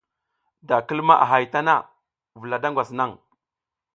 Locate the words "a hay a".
1.19-1.51